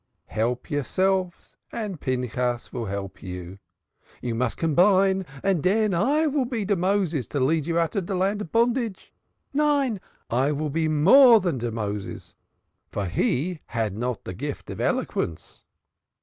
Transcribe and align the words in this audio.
Help 0.33 0.71
yourselves 0.71 1.55
and 1.71 2.01
Pinchas 2.01 2.69
vill 2.69 2.85
help 2.85 3.21
you. 3.21 3.59
You 4.19 4.33
muz 4.33 4.55
combine, 4.55 5.27
and 5.43 5.61
den 5.61 5.93
I 5.93 6.25
vill 6.25 6.45
be 6.45 6.65
de 6.65 6.75
Moses 6.75 7.27
to 7.27 7.39
lead 7.39 7.67
you 7.67 7.77
out 7.77 7.95
of 7.95 8.07
de 8.07 8.15
land 8.15 8.41
of 8.41 8.51
bondage. 8.51 9.13
Nein, 9.53 10.01
I 10.27 10.53
vill 10.53 10.71
be 10.71 10.87
more 10.87 11.39
dan 11.39 11.61
Moses, 11.75 12.33
for 12.89 13.05
he 13.05 13.59
had 13.67 13.95
not 13.95 14.23
de 14.23 14.33
gift 14.33 14.71
of 14.71 14.81
eloquence." 14.81 15.65